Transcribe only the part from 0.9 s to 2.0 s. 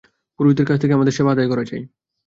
আমাদের সেবা আদায় করা চাই।